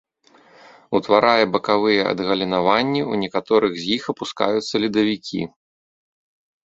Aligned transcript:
Утварае 0.99 1.43
бакавыя 1.55 2.07
адгалінаванні, 2.13 3.01
у 3.13 3.21
некаторых 3.25 3.71
з 3.83 3.93
іх 3.97 4.03
апускаюцца 4.15 4.73
ледавікі. 4.87 5.41